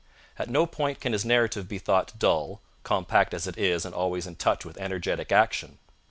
[0.39, 4.25] At no point can his narrative be thought dull, compact as it is and always
[4.25, 5.77] in touch with energetic action.